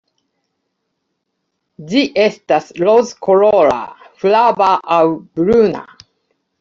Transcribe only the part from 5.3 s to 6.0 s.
bruna.